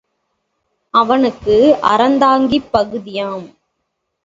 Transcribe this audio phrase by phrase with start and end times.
[0.93, 1.55] அவனுக்கு
[1.83, 3.47] அறந்தாங்கிப் பகுதியாம்!